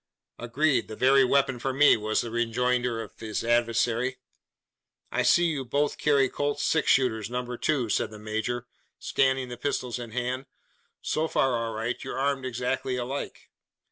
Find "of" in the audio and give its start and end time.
3.03-3.19